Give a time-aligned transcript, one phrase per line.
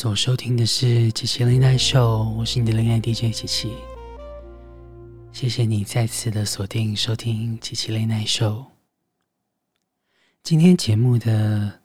[0.00, 3.72] 所收听的是《琪琪恋爱秀》，我是你的恋爱 DJ 琪琪。
[5.32, 8.58] 谢谢你再次的锁定收听《琪琪恋爱秀》。
[10.44, 11.80] 今天节目的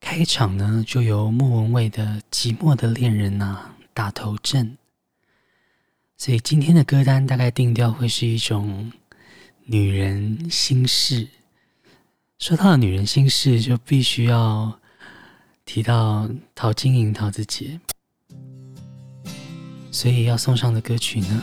[0.00, 4.76] 开场呢，就由莫文蔚的《寂寞的恋人》啊打头阵，
[6.18, 8.92] 所以今天的歌单大概定调会是一种
[9.64, 11.26] 女人心事。
[12.38, 14.78] 说到女人心事，就必须要。
[15.64, 17.80] 提到陶晶莹、陶子姐，
[19.90, 21.42] 所以要送上的歌曲呢，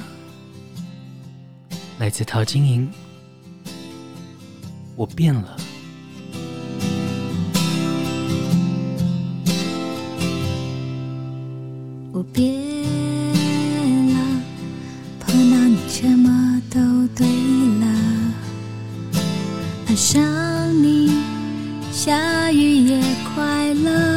[2.00, 2.88] 来自陶晶莹，
[4.95, 5.57] 《我变了》。
[12.13, 12.53] 我变
[14.13, 14.41] 了，
[15.19, 16.79] 碰到你什么都
[17.15, 17.25] 对
[17.79, 17.88] 了，
[19.88, 20.21] 爱上
[20.83, 21.12] 你，
[21.91, 23.01] 下雨也
[23.33, 24.11] 快乐。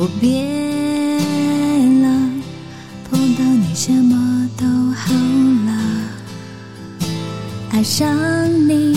[0.00, 0.30] 我变
[2.02, 2.08] 了，
[3.10, 4.64] 碰到你什么都
[4.94, 5.12] 好
[5.66, 5.72] 了，
[7.72, 8.16] 爱上
[8.68, 8.96] 你，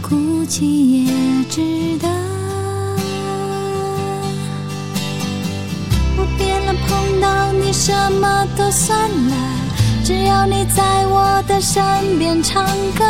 [0.00, 1.12] 哭泣也
[1.50, 2.08] 值得。
[6.16, 9.36] 我变了，碰到你什么都算了，
[10.02, 11.84] 只要你在我的身
[12.18, 12.64] 边唱
[12.96, 13.04] 歌。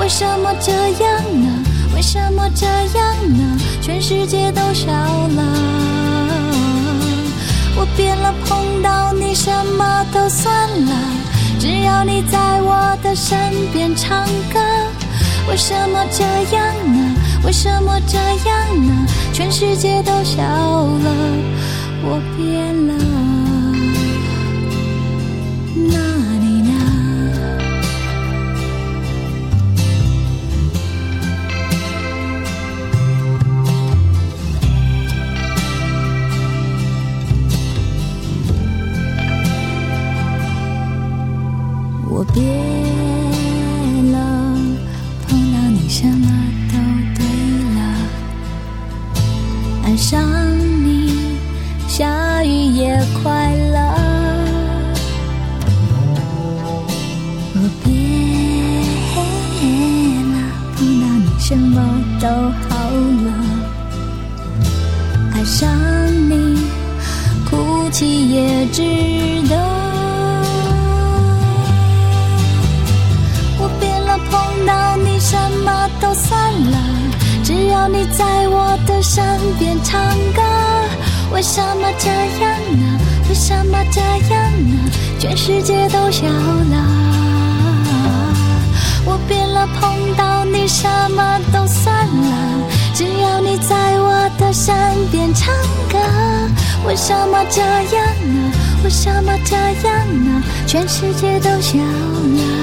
[0.00, 1.62] 为什么这样呢？
[1.94, 3.60] 为什么这样呢？
[3.82, 5.93] 全世界都笑了。
[7.96, 10.92] 变了，碰到你什么都算了。
[11.58, 13.36] 只要你在我的身
[13.72, 14.60] 边唱歌。
[15.48, 16.24] 为什么这
[16.56, 17.14] 样呢？
[17.44, 19.06] 为什么这样呢？
[19.32, 21.10] 全世界都笑了，
[22.02, 22.93] 我变了。
[76.00, 76.78] 都算了。
[77.42, 79.22] 只要你在我的身
[79.58, 80.00] 边唱
[80.34, 80.42] 歌，
[81.32, 82.08] 为什么这
[82.40, 82.50] 样
[82.80, 83.00] 呢？
[83.28, 84.90] 为什么这样呢？
[85.18, 86.76] 全世界都笑了。
[89.06, 92.70] 我变了，碰到你什么都算了。
[92.94, 94.74] 只要你在我的身
[95.10, 95.52] 边唱
[95.90, 95.98] 歌，
[96.86, 98.52] 为什么这样呢？
[98.84, 100.42] 为什么这样呢？
[100.66, 102.53] 全世界都笑了。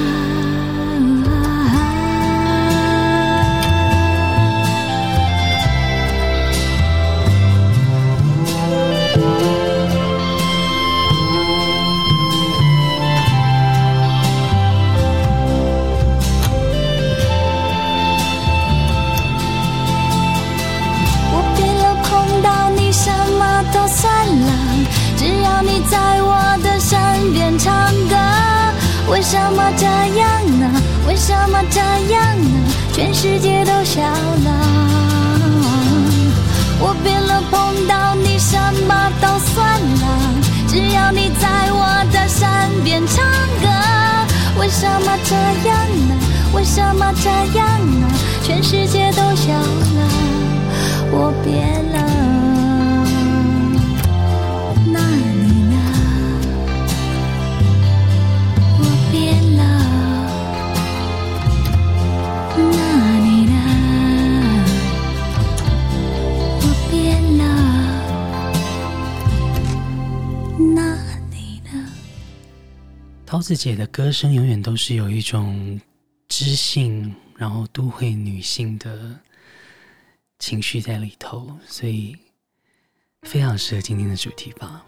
[29.62, 30.82] 么这样呢？
[31.06, 31.78] 为什么这
[32.12, 32.72] 样呢？
[32.92, 34.50] 全世界都笑了。
[36.80, 40.04] 我变了，碰到你什么都算了。
[40.66, 43.24] 只要你在我的身边唱
[43.62, 43.68] 歌。
[44.58, 45.36] 为什么这
[45.68, 45.78] 样
[46.08, 46.14] 呢？
[46.52, 47.66] 为什么这样
[48.00, 48.08] 呢？
[48.42, 50.00] 全世界都笑了。
[51.12, 52.21] 我变了。
[73.32, 75.80] 桃子姐的歌声永远都是有一种
[76.28, 79.18] 知性，然后都会女性的
[80.38, 82.14] 情绪在里头，所以
[83.22, 84.84] 非常适合今天的主题吧。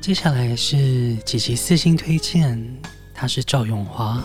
[0.00, 2.80] 接下来是琪琪私心推荐，
[3.12, 4.22] 她是赵咏华。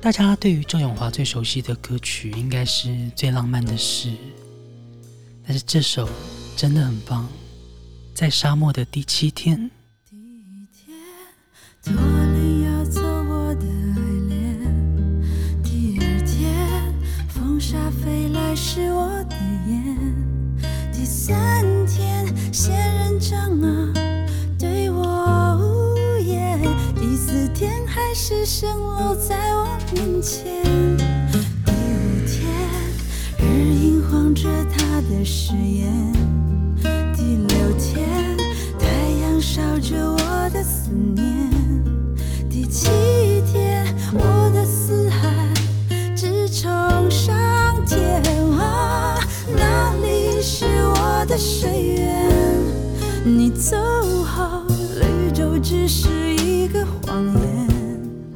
[0.00, 4.08] 大家对于赵咏华最熟悉的歌曲，应该是《最浪漫的事》。
[5.52, 6.08] 但是这首
[6.56, 7.26] 真的很棒，
[8.14, 9.68] 在沙漠的第七天。
[10.08, 10.96] 第一天，
[11.82, 15.20] 托灵要走我的爱恋。
[15.64, 16.94] 第二天，
[17.28, 19.34] 风沙飞来是我的
[19.66, 19.98] 眼。
[20.92, 23.92] 第三天，仙人掌啊
[24.56, 26.60] 对我无言。
[26.94, 31.09] 第四天，海市蜃楼在我面前。
[34.42, 35.92] 着他的誓言。
[37.14, 38.08] 第六天，
[38.78, 38.86] 太
[39.20, 41.50] 阳烧着我的思念。
[42.48, 42.88] 第七
[43.52, 45.28] 天，我的死海
[46.16, 46.70] 直冲
[47.10, 47.36] 上
[47.84, 48.22] 天。
[48.58, 49.18] 啊，
[49.58, 52.26] 哪里是我的水源？
[53.22, 53.76] 你走
[54.24, 54.62] 后，
[54.98, 57.68] 绿洲只是一个谎言。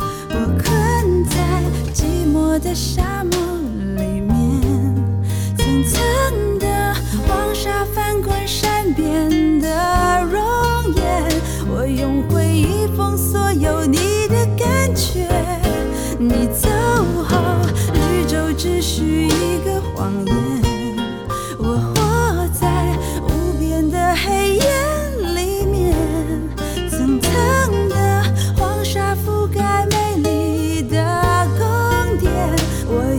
[0.00, 1.62] 我困在
[1.94, 3.53] 寂寞的沙漠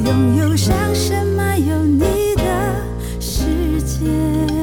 [0.05, 1.57] 拥有上什么？
[1.57, 2.43] 有你的
[3.19, 4.54] 世界。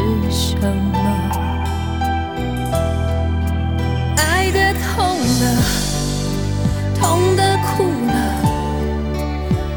[0.00, 0.98] 是什么？
[4.16, 5.44] 爱的痛了，
[6.98, 8.12] 痛的哭了，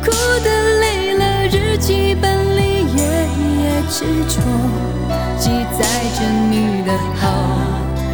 [0.01, 0.06] 哭
[0.44, 0.48] 的
[0.80, 0.84] 累
[1.18, 2.62] 了，日记本里
[2.96, 3.01] 页
[3.60, 4.42] 页执着，
[5.38, 5.82] 记载
[6.15, 6.53] 着你
[6.84, 6.89] 的
[7.20, 7.22] 好。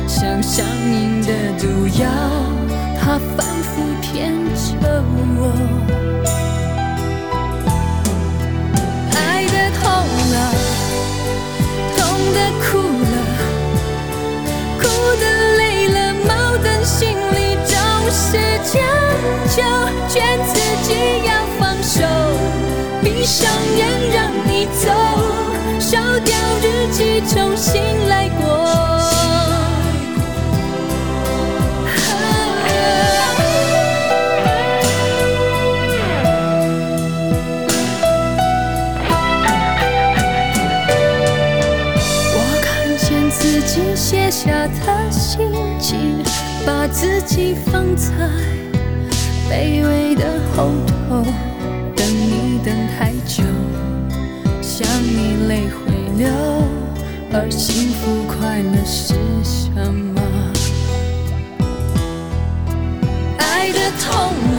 [0.07, 1.27] 像上瘾的
[1.59, 2.09] 毒药，
[2.99, 5.03] 它反复骗着
[5.37, 5.41] 我。
[9.15, 9.81] 爱的痛
[10.33, 10.35] 了，
[14.99, 15.25] 哭的
[15.57, 17.73] 累了，矛盾心里总
[18.11, 18.81] 是强
[19.47, 19.61] 求，
[20.09, 20.93] 劝自己
[21.25, 22.03] 要放手，
[23.01, 24.91] 闭上眼让你走，
[25.79, 28.48] 烧掉日记，重新来过。
[46.69, 48.13] 把自己放在
[49.49, 50.23] 卑微的
[50.55, 51.25] 后头，
[51.95, 53.43] 等你等太久，
[54.61, 55.79] 想你泪会
[56.15, 56.29] 流，
[57.33, 60.21] 而幸福快乐是什么？
[63.39, 64.11] 爱的痛
[64.53, 64.58] 了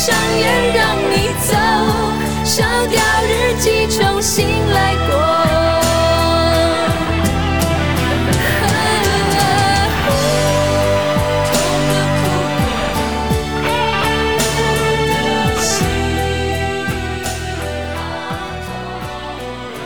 [0.00, 1.54] 上眼让你走，
[2.42, 5.10] 烧掉日记，重新来过。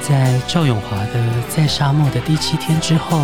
[0.01, 1.19] 在赵永华的
[1.57, 3.19] 《在沙漠的第七天》之后，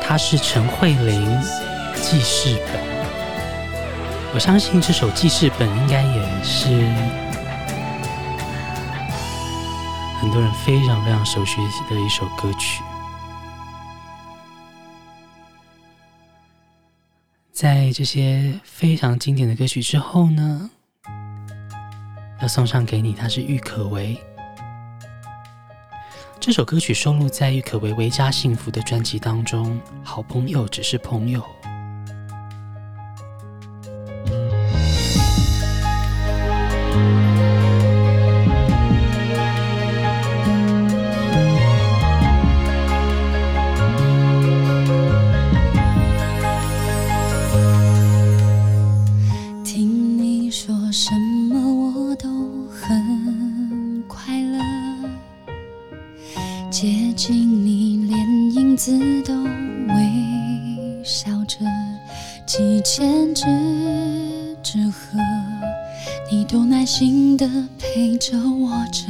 [0.00, 1.28] 他是陈慧琳
[2.00, 2.80] 《记事本》。
[4.34, 6.66] 我相信这首《记事本》应该也是
[10.20, 12.82] 很多人非常非常熟悉的一首歌曲。
[17.52, 20.68] 在这些非常经典的歌曲之后呢，
[22.42, 24.20] 要送上给你，它是郁可唯。
[26.40, 31.40] 这首歌曲收录在郁可唯《唯加幸福》的专辑当中，《好朋友只是朋友》。
[49.64, 51.10] 听你说什
[51.50, 52.28] 么，我都
[52.68, 54.58] 很快乐。
[56.70, 61.58] 接近你，连影子都微笑着，
[62.46, 63.44] 几千只。
[66.84, 69.06] 耐心的陪着我着，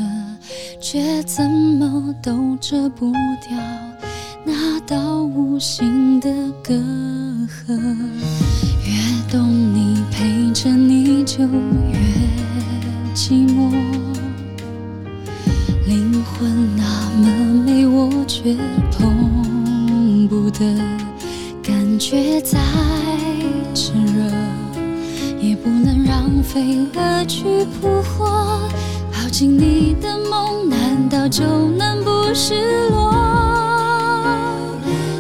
[0.81, 3.11] 却怎么都遮不
[3.43, 3.59] 掉。
[4.45, 6.31] 那道无形的
[6.63, 7.77] 隔阂，
[8.87, 11.99] 越懂你陪着你就越
[13.13, 13.69] 寂寞，
[15.89, 16.85] 灵魂那
[17.19, 17.27] 么
[17.67, 18.57] 美我却
[18.93, 20.65] 碰不得，
[21.61, 22.61] 感觉再
[25.65, 28.61] 不能让飞蛾去扑火。
[29.11, 33.11] 抱紧你的梦，难道就能不失落？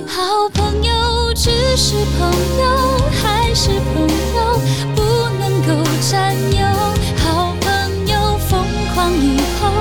[0.06, 2.30] 好朋友只是朋
[2.60, 4.02] 友，还是朋
[4.36, 4.60] 友
[4.94, 5.00] 不
[5.40, 5.68] 能够
[6.10, 6.62] 占有。
[7.16, 8.62] 好朋友疯
[8.94, 9.72] 狂以后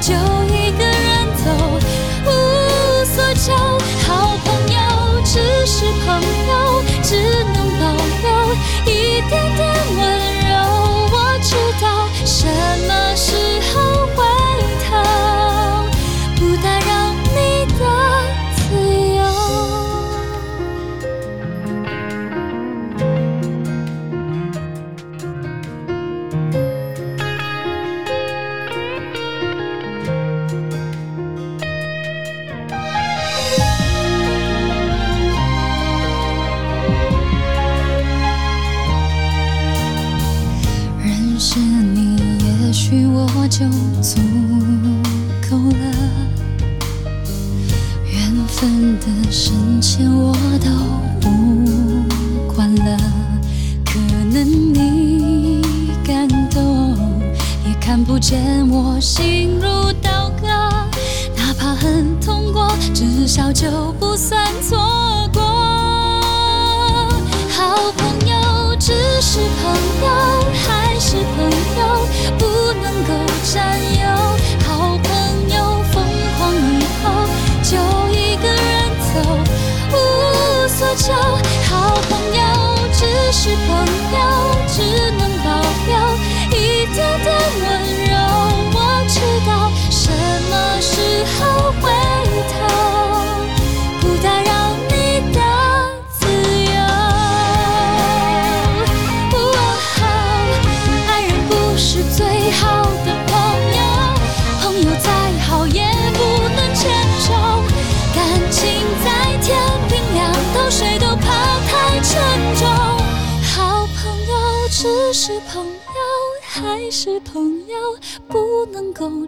[0.00, 0.14] 就
[0.54, 1.50] 一个人走，
[2.26, 2.28] 无
[3.04, 3.52] 所求。
[4.06, 4.78] 好朋友
[5.24, 6.50] 只是朋友，
[7.02, 7.10] 只
[7.52, 7.82] 能保
[8.22, 8.24] 留
[8.86, 9.71] 一点点
[48.62, 50.70] 分的深浅我都
[51.20, 52.96] 不管了
[53.84, 53.98] 可
[54.32, 55.60] 能你
[56.04, 56.96] 感动
[57.66, 64.78] 也看不见我心如刀割哪怕很痛过至少就不算错
[65.34, 65.42] 过。
[67.50, 72.06] 好朋友只是朋友还是朋友
[72.38, 72.46] 不
[72.80, 74.01] 能够占有。
[80.94, 81.10] 求
[81.70, 84.18] 好朋友只是朋友
[84.68, 85.92] 只能保留
[86.50, 87.64] 一点点温
[88.04, 88.12] 柔
[88.74, 88.76] 我
[89.08, 90.10] 知道什
[90.50, 91.71] 么时候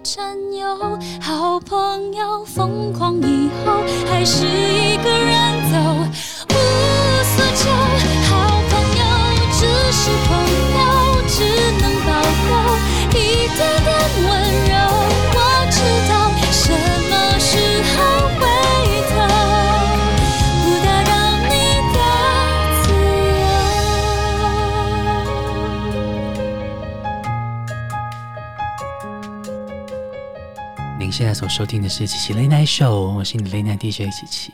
[0.02, 6.23] 占有好朋友疯狂以后还是一个人走。
[31.16, 34.52] 现在所收听的是琪琪 Late Night Show，我是你 Late Night DJ 琪琪。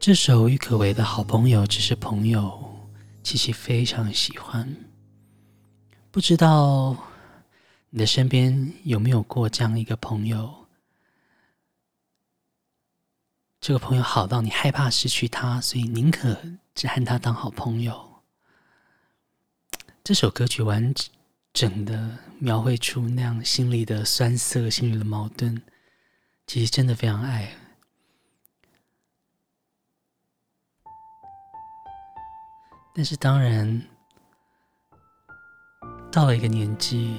[0.00, 2.88] 这首郁可唯的好朋友只是朋友，
[3.22, 4.74] 琪琪非常喜欢。
[6.10, 6.96] 不知道
[7.90, 10.66] 你的身边有没有过这样一个朋友？
[13.60, 16.34] 这个朋友好到你害怕失去他，所以宁可
[16.74, 18.22] 只和他当好朋友。
[20.02, 20.94] 这首歌曲完
[21.52, 25.60] 整的描绘出那样心里的酸涩、心里的矛盾，
[26.46, 27.50] 其实真的非常爱。
[32.94, 33.82] 但是当然，
[36.10, 37.16] 到了一个年纪，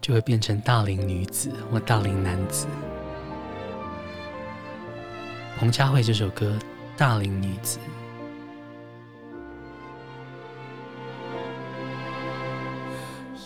[0.00, 2.66] 就会变成大龄女子或大龄男子。
[5.58, 6.58] 彭佳慧这首歌
[6.98, 7.78] 《大龄女子》，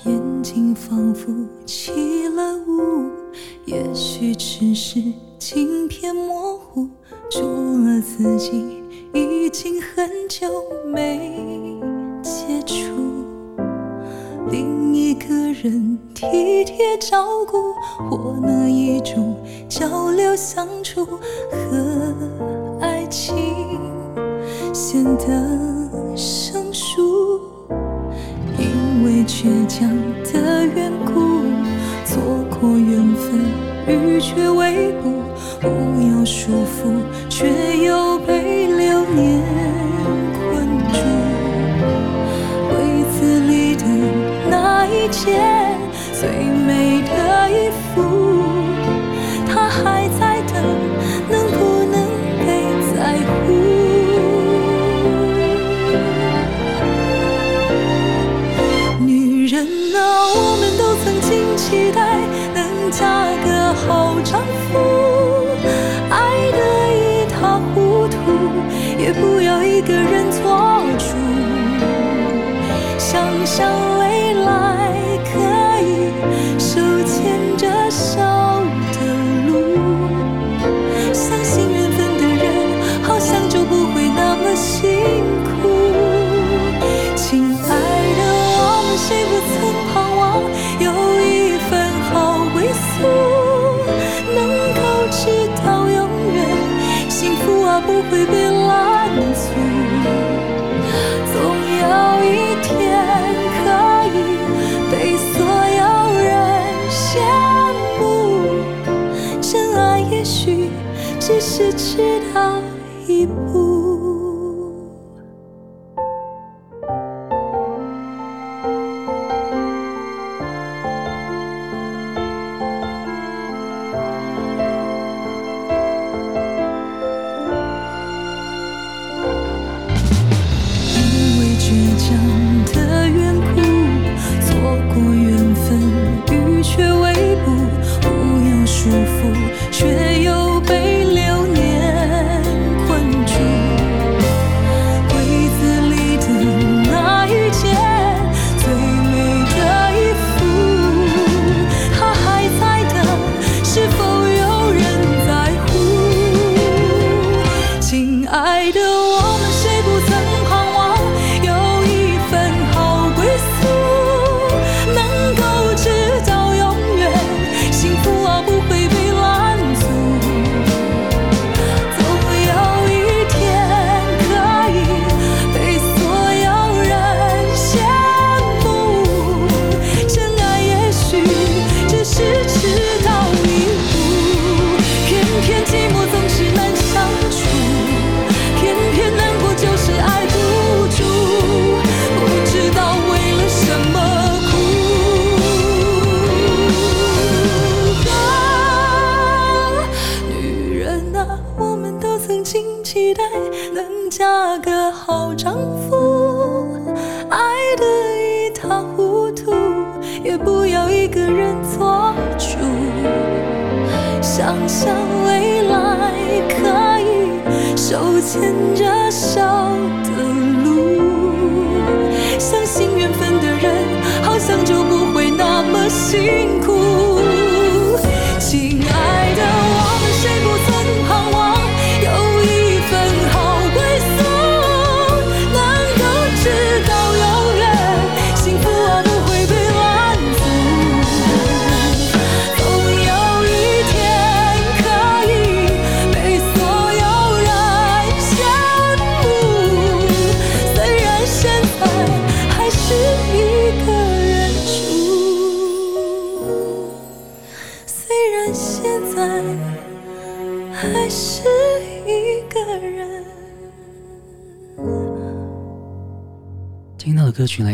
[0.07, 1.33] 眼睛仿佛
[1.67, 3.11] 起了雾，
[3.65, 5.03] 也许只是
[5.37, 6.89] 镜片模糊，
[7.29, 10.49] 除了自己，已经很久
[10.87, 11.81] 没
[12.23, 12.77] 接触。
[14.49, 17.73] 另一个人体贴照顾，
[18.09, 19.35] 或那一种
[19.69, 22.15] 交流相处和
[22.81, 23.35] 爱情。
[24.73, 25.66] 显得
[29.07, 29.89] 为倔强
[30.25, 31.45] 的缘故，
[32.05, 33.39] 错过缘分
[33.87, 35.23] 欲却未卜，
[35.61, 35.69] 不
[36.11, 36.91] 要束缚，
[37.29, 37.47] 却
[37.85, 39.41] 又被流年
[40.35, 40.99] 困住，
[42.69, 42.75] 柜
[43.13, 43.85] 子里的。
[44.51, 45.79] 那一件
[46.13, 46.29] 最
[46.67, 47.86] 美的衣服，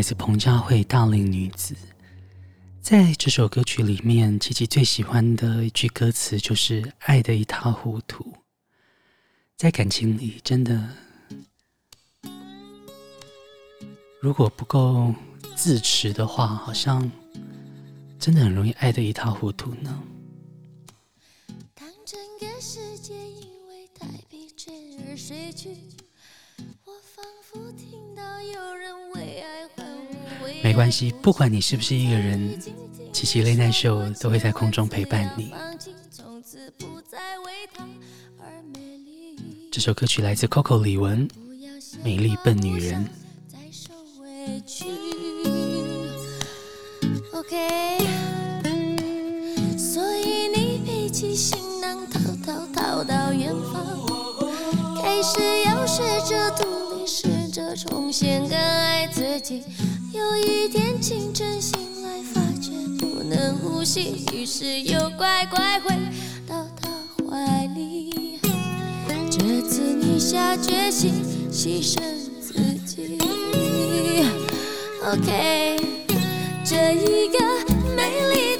[0.03, 1.73] 自彭佳慧《大龄女子》。
[2.81, 8.33] 在这首歌曲里面，琪琪最喜欢的一句歌词就是“爱的一塌糊涂”。
[9.55, 10.89] 在感情里，真的，
[14.19, 15.15] 如果不够
[15.55, 17.09] 自持的话，好像
[18.19, 20.03] 真的很容易爱的一塌糊涂呢。
[21.73, 24.69] 当整个世界因为太疲倦
[25.07, 25.69] 而睡去，
[26.83, 28.93] 我仿佛听到有人。
[30.63, 32.57] 没关系，不管你是不是一个人，
[33.11, 35.51] 琪琪雷奈秀都会在空中陪伴你。
[39.69, 41.27] 这首歌曲来自 Coco 李玟，
[42.01, 43.05] 《美丽笨女人》。
[47.33, 47.97] OK，
[49.77, 59.61] 所以你背起行囊，逃逃逃到远方，开始要试着独立，试着重新更爱自己。
[60.13, 65.89] 有一天清晨醒来，发觉不能呼吸，于是又乖乖回
[66.47, 66.87] 到他
[67.27, 68.39] 怀里。
[69.31, 71.15] 这次你下决心
[71.51, 71.99] 牺牲
[72.39, 72.53] 自
[72.85, 73.17] 己
[75.03, 75.77] ，OK，
[76.63, 77.39] 这一个
[77.95, 78.52] 美丽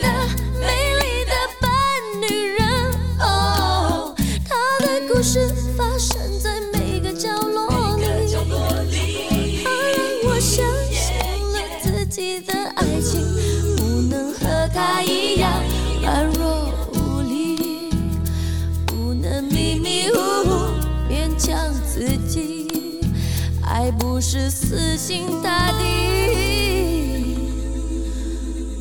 [24.35, 27.37] 是死心塌地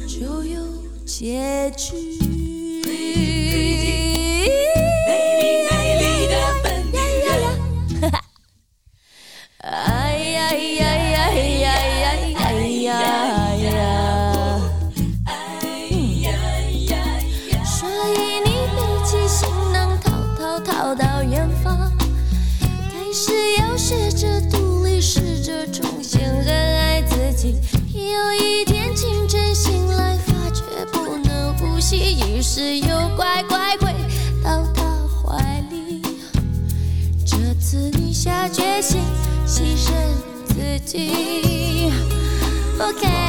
[0.09, 0.63] 就有
[1.05, 2.12] 结局。
[40.93, 43.22] 自己。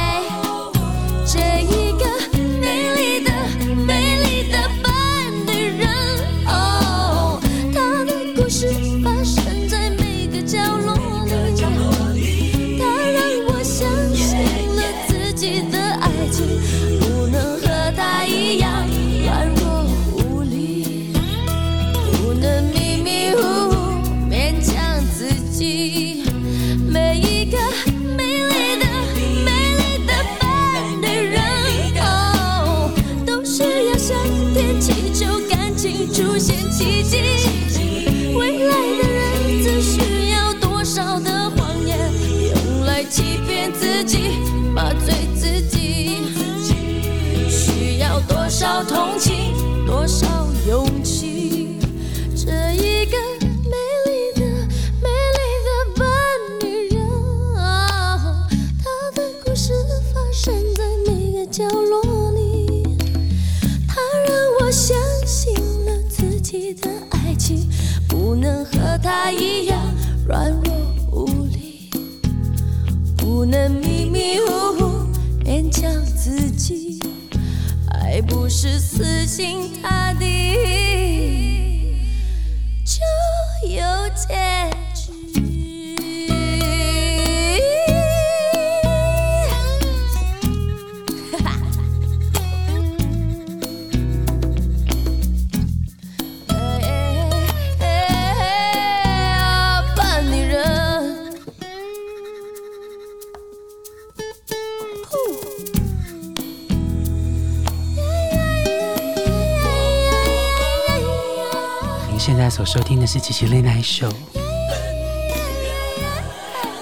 [36.76, 37.16] 奇迹。
[38.34, 39.02] 未来的
[39.46, 41.96] 日子需要多少的谎言？
[42.50, 44.30] 用来欺骗自己
[44.74, 46.18] 麻醉自己。
[47.48, 49.54] 需要多少同情
[49.86, 50.26] 多少
[50.66, 50.84] 勇
[79.36, 79.68] 心。
[79.82, 79.93] 太
[113.14, 114.08] 所收听的是《琪琪雷奈秀》，《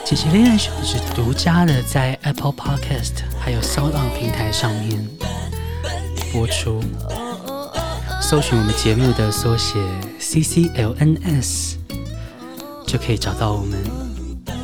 [0.04, 5.06] 琪琪雷奈秀》是独家的，在 Apple Podcast 还有 SoundOn 平台上面
[6.32, 6.82] 播出。
[8.22, 9.78] 搜寻我们节目的缩写
[10.18, 11.74] CCLNS，
[12.86, 13.78] 就可以找到我们。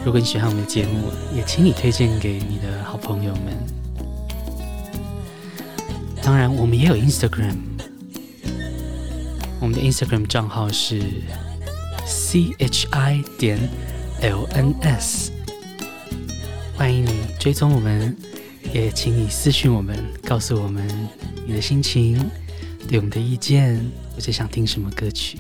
[0.07, 3.55] 如果你喜欢我们的节目，也请你推荐给你的好朋友们。
[6.23, 7.57] 当然，我们也有 Instagram。
[9.61, 11.03] 我们的 Instagram 账号是
[12.31, 13.59] C H I 点
[14.21, 15.33] L N S，
[16.77, 17.11] 欢迎你
[17.41, 18.15] 追踪我们，
[18.71, 20.87] 也请你私讯我们，告诉我们
[21.47, 22.19] 你的心情，
[22.87, 23.83] 对我们的意见，
[24.15, 25.39] 或者想听什么歌曲。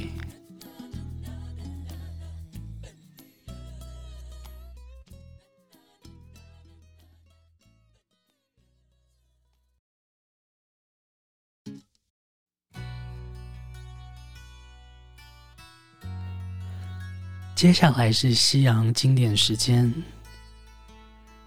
[17.58, 19.92] 接下来是西洋经典时间。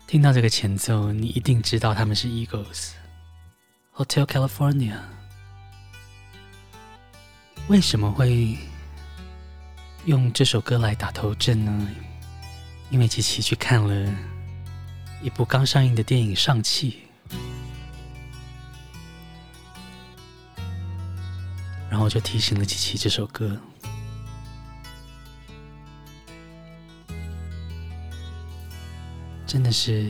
[0.07, 2.89] 听到这个前奏，你一定知道他们是 Eagles。
[3.95, 4.97] Hotel California。
[7.69, 8.57] 为什么会
[10.03, 11.87] 用这首歌来打头阵呢？
[12.89, 14.13] 因为琪琪去看了
[15.23, 17.03] 一部刚上映的电影《上气》，
[21.89, 23.57] 然后就提醒了琪琪这首歌。
[29.51, 30.09] 真的是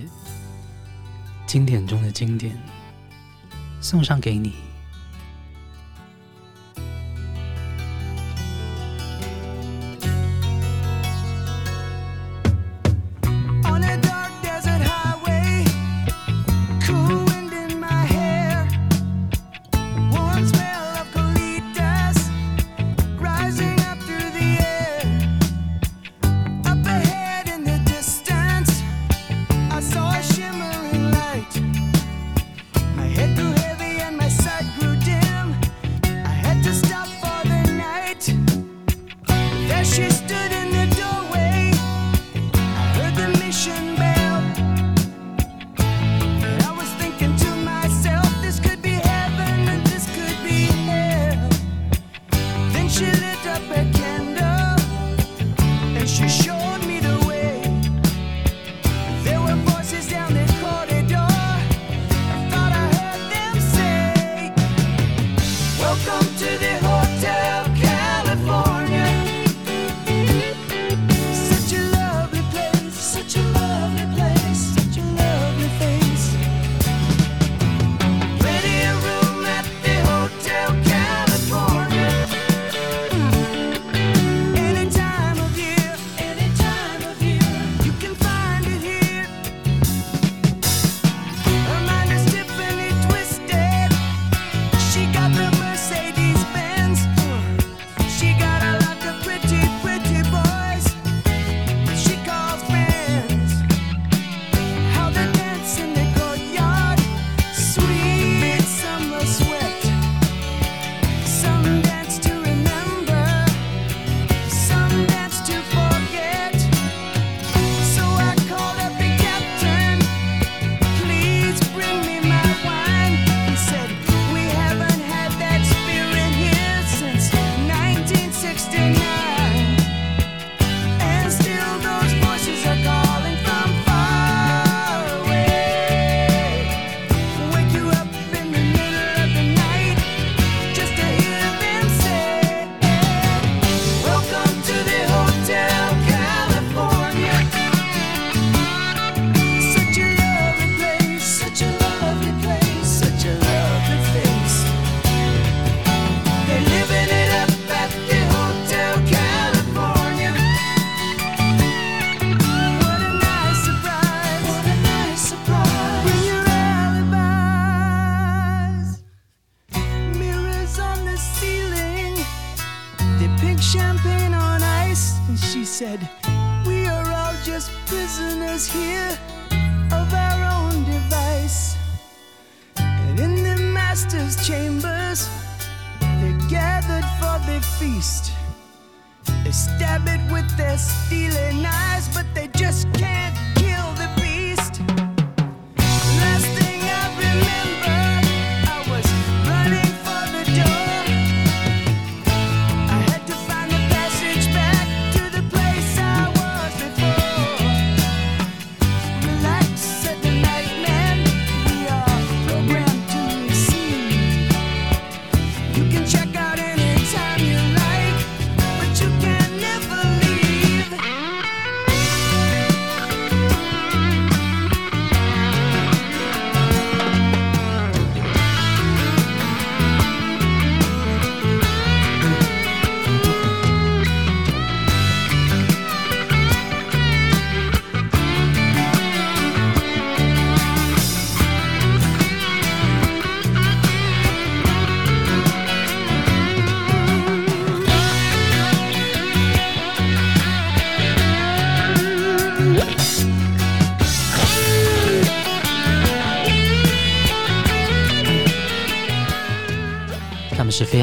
[1.48, 2.56] 经典中的经典，
[3.82, 4.54] 送上给你。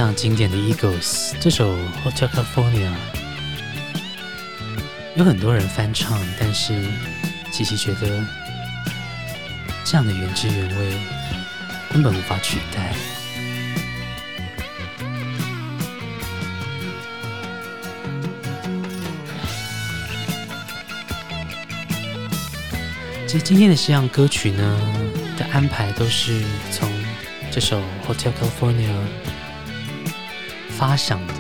[0.09, 2.91] 常经典的 Eagles，这首 Hotel California
[5.17, 6.83] 有很多人翻唱，但是
[7.53, 8.25] 琪琪觉得
[9.85, 10.93] 这样的原汁原味
[11.93, 12.95] 根本无法取代。
[23.27, 24.81] 其实今天的西洋歌曲呢
[25.37, 26.43] 的安排都是
[26.73, 26.91] 从
[27.51, 28.95] 这首 Hotel California
[30.79, 31.35] 发想的，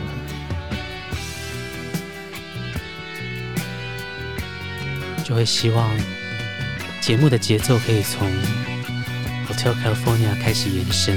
[5.25, 5.89] 就会希望
[7.01, 8.29] 节目的节奏可以从
[9.47, 11.17] Hotel California 开始延伸。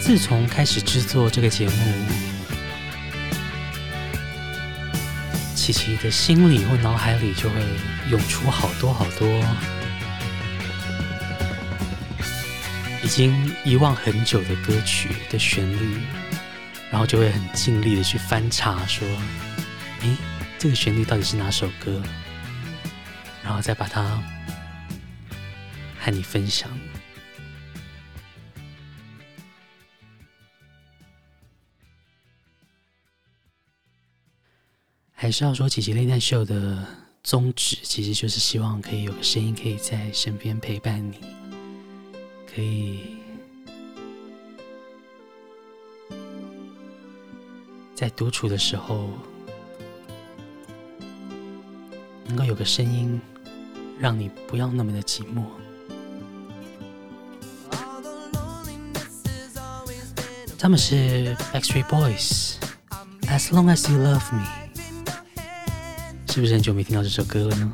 [0.00, 1.72] 自从开始制作这个节目，
[5.64, 7.58] 琪琪的心里或脑海里就会
[8.10, 9.26] 涌出好多好多
[13.02, 16.02] 已经遗忘很久的歌曲的旋律，
[16.90, 19.08] 然后就会很尽力的去翻查，说
[20.04, 20.14] ：“诶，
[20.58, 22.02] 这个旋律到底是哪首歌？”
[23.42, 24.22] 然后再把它
[25.98, 26.68] 和你分享。
[35.24, 36.86] 还是要说，琪琪 Late Night Show 的
[37.22, 41.18] 宗旨其实就是希望可以有个声音可以在身边陪伴你，
[42.54, 43.16] 可以
[47.94, 49.08] 在独处的时候
[52.26, 53.18] 能够有个声音，
[53.98, 55.42] 让你不要那么的寂寞。
[60.58, 64.63] 他们是 Backstreet Boys，As Long As You Love Me。
[66.34, 67.72] 是不是很久没听到这首歌了呢？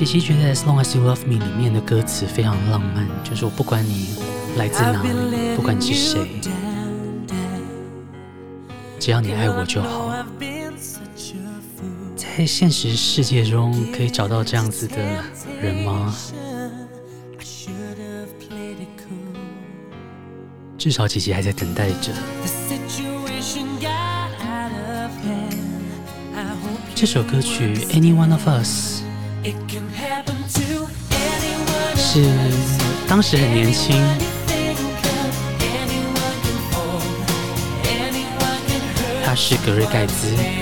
[0.00, 4.14] 琪琪觉得《As Long As You Love Me》里面的歌词非常浪漫，就是我不管你
[4.56, 6.40] 来自哪里，不管你是谁，
[8.98, 10.10] 只要你爱我就好。
[12.16, 14.96] 在现实世界中可以找到这样子的
[15.60, 16.16] 人吗？
[20.78, 22.10] 至少琪琪还在等待着。
[26.94, 29.02] 这首歌曲《Any One of Us》
[32.12, 32.24] 是
[33.06, 33.94] 当时很年轻，
[39.24, 40.59] 他是格瑞盖兹。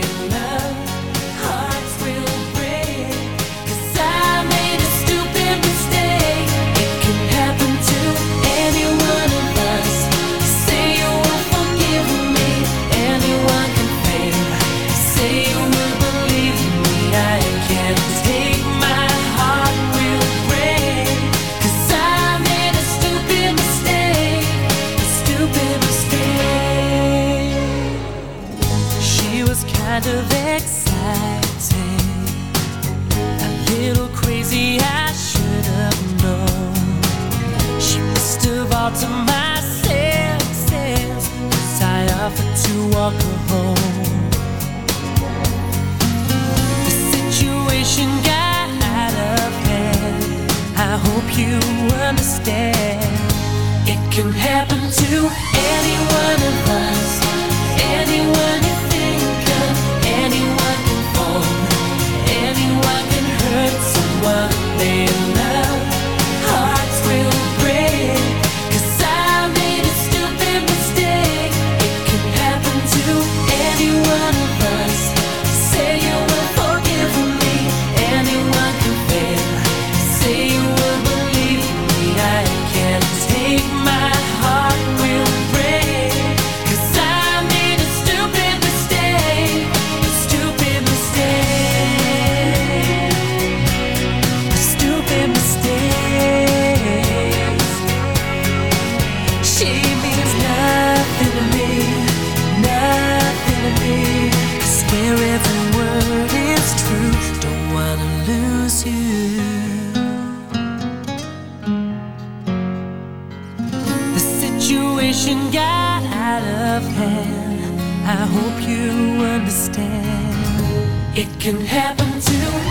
[121.21, 122.68] It can happen to me.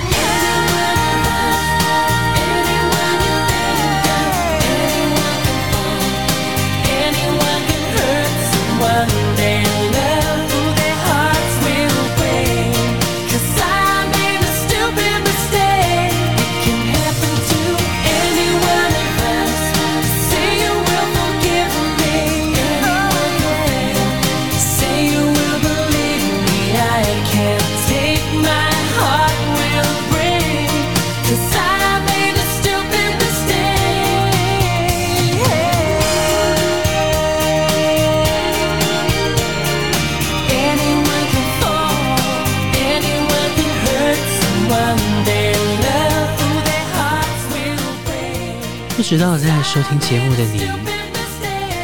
[49.10, 50.64] 知道在收听节目的你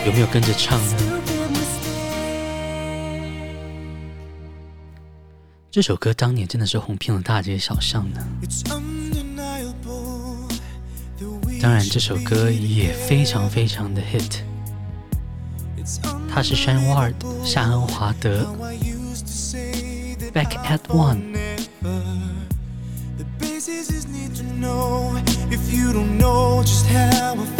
[0.05, 1.21] 有没有跟着唱呢？
[5.71, 8.19] 这首歌当年真的是红遍了大街小巷呢。
[11.61, 14.39] 当然，这首歌也非常非常的 hit。
[16.29, 17.13] 它是 Shine Ward
[17.45, 18.53] 夏恩华德
[20.33, 21.32] Back at One。
[26.65, 27.52] just how I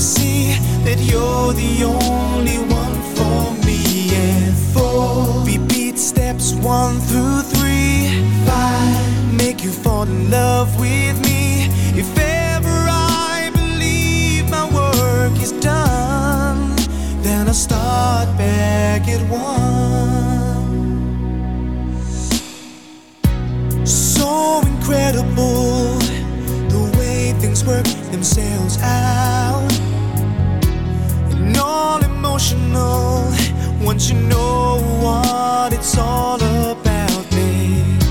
[0.00, 4.10] see that you're the only one for me.
[4.14, 8.22] And four, repeat steps one through three.
[8.46, 11.68] Five, make you fall in love with me.
[11.98, 16.76] If ever I believe my work is done,
[17.22, 19.48] then I'll start back at one.
[23.84, 25.98] So incredible
[26.68, 29.87] the way things work themselves out
[31.58, 33.32] emotional
[33.80, 38.02] once you know what it's all about, babe.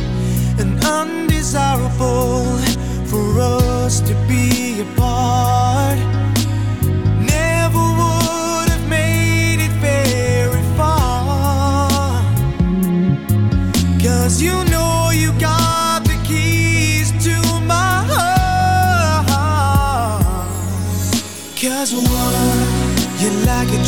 [0.59, 2.57] And undesirable
[3.05, 5.57] for us to be apart.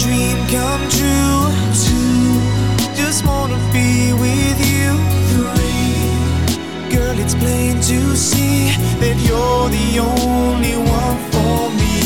[0.03, 1.41] Dream come true.
[1.83, 2.39] Two,
[2.95, 4.87] just wanna be with you.
[5.31, 8.71] Three, girl, it's plain to see
[9.01, 11.97] that you're the only one for me.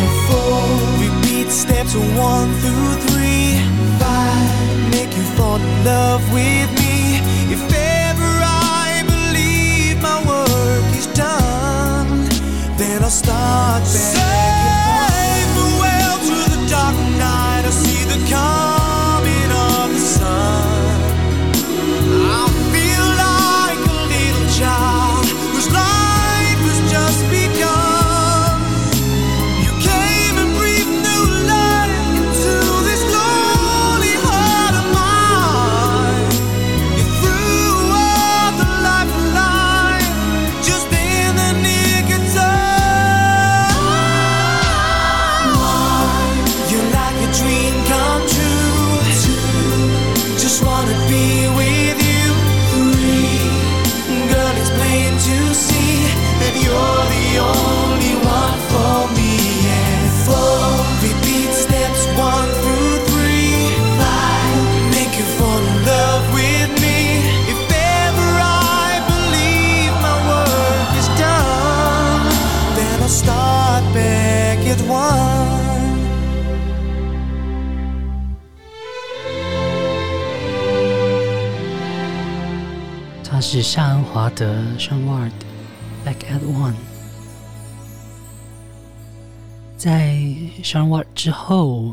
[0.00, 0.62] And four,
[1.04, 3.60] repeat steps one through three.
[4.00, 7.20] Five, make you fall in love with me.
[7.54, 7.62] If
[8.08, 8.32] ever
[8.82, 12.28] I believe my work is done,
[12.78, 14.55] then I'll start back.
[84.86, 85.32] （Sean Ward）。
[86.04, 86.74] Back at One，
[89.76, 90.14] 在
[90.62, 91.92] Sean Ward 之后，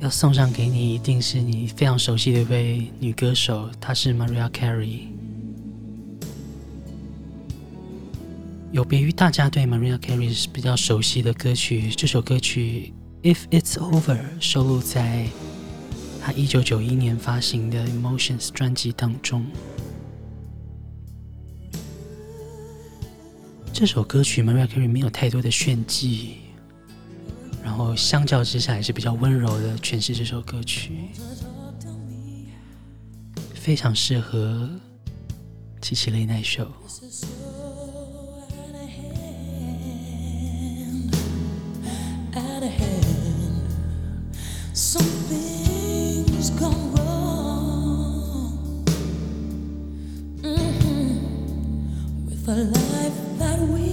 [0.00, 5.02] 要送上给你，一定是你非常熟悉的一位女歌手，她是 Mariah Carey。
[8.72, 12.92] 有别于大家对 Mariah Carey 是比较熟悉的歌曲，这首歌曲
[13.32, 15.28] 《If It's Over》收录在
[16.20, 19.46] 她一九九一年发行的《Emotions》专辑当中。
[23.74, 26.36] 这首歌曲 Mariah Carey 没有太多的炫技，
[27.60, 30.92] 然后相较之下也是比较温柔的诠释这首歌曲，
[33.52, 34.70] 非常适合
[35.82, 36.68] 七七 Late Night Show。
[52.44, 53.83] The life that we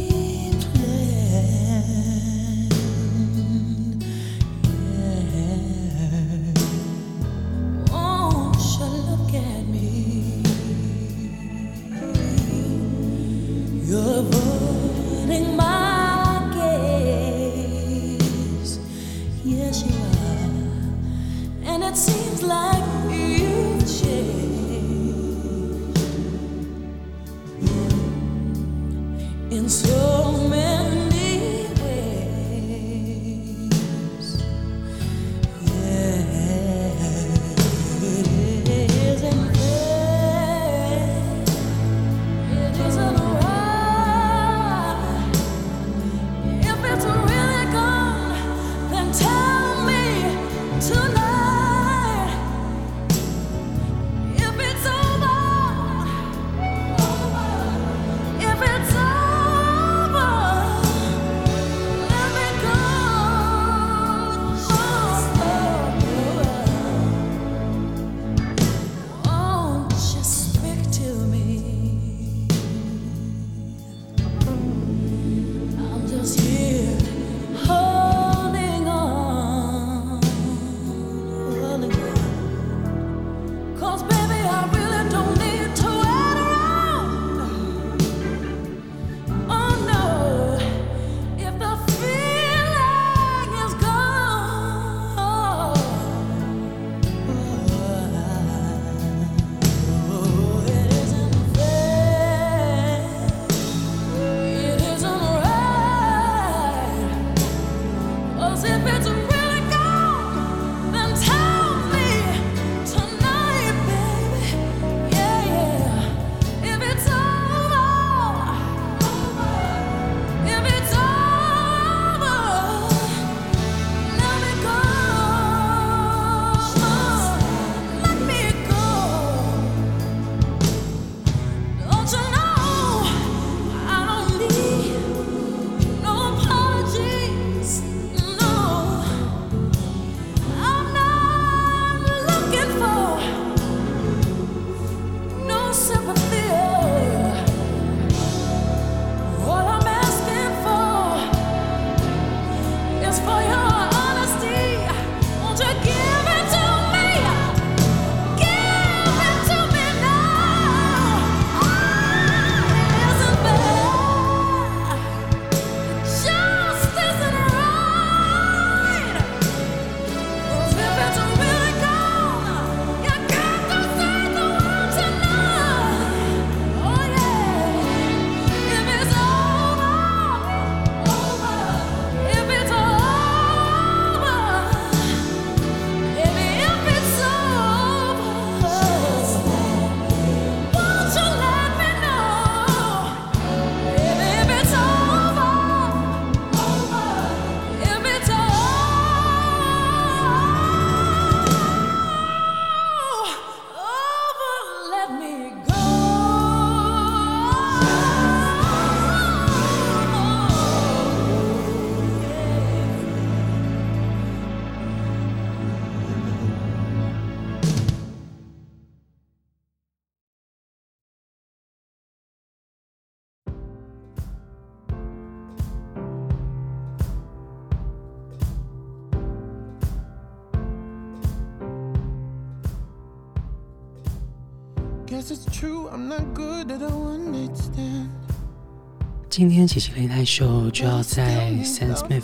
[239.30, 242.24] 今天琪琪雷奈秀就要在 Sam Smith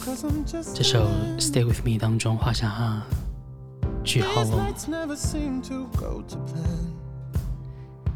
[0.73, 3.03] 这首 Stay With Me 当中画下
[4.03, 4.73] 句号哦。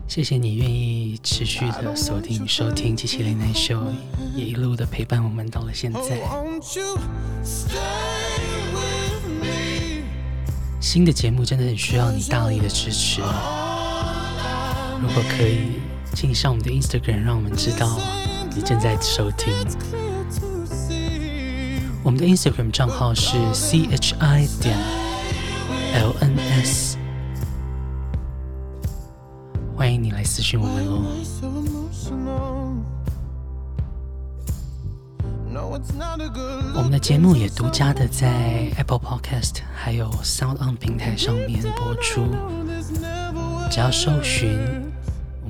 [0.08, 3.82] 谢谢你愿意持续的锁定收听琪琪雷奈秀，
[4.36, 6.20] 也一路的陪伴我们到了现在。
[10.82, 13.22] 新的节目真的很需要你大力的支持，
[15.02, 15.82] 如果可以，
[16.14, 18.00] 请上我们的 Instagram，让我们知道
[18.56, 19.52] 你正在收听。
[22.04, 23.88] 我们的 Instagram 账号是 chi
[24.62, 24.78] 点
[25.96, 26.98] lns，
[29.76, 31.02] 欢迎你来私讯我们哦。
[36.76, 42.28] 我们的节目也独家的在 Apple Podcast 还有 Sound On 平台上面播出。
[43.70, 44.60] 只要搜寻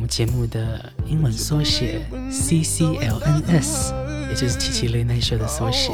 [0.01, 3.93] 们节目的英文缩写 CCLNS，
[4.29, 5.91] 也就是琪琪雷奈秀的缩写，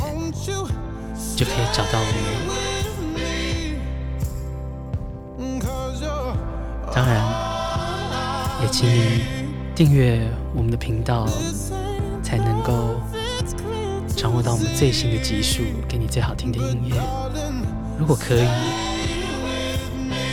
[1.36, 2.24] 就可以找到我们。
[6.94, 7.22] 当然，
[8.64, 9.26] 也请你
[9.76, 11.28] 订阅我们的频道，
[12.24, 12.96] 才能够。
[14.16, 16.96] 掌握到我们最新的集数，给你最好听的音乐。
[18.00, 18.48] 如果可以，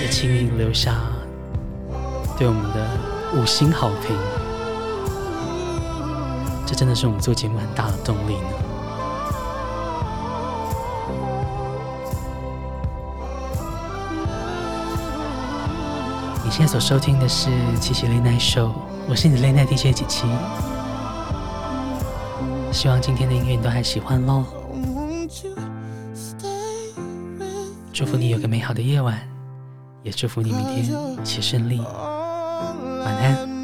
[0.00, 1.02] 也请你留下
[2.38, 2.98] 对我们的
[3.36, 4.16] 五星好评。
[6.64, 8.48] 这真的是我们做节目很大的动力呢。
[16.44, 18.68] 你现在所收听的是《琪琪雷奈秀》，
[19.08, 20.26] 我是你的雷奈 DJ 琪琪。
[22.70, 24.44] 希望今天的音乐你都还喜欢喽！
[27.92, 29.18] 祝福你有个美好的夜晚，
[30.02, 31.80] 也祝福你明天一切顺利。
[33.24, 33.54] 晚安。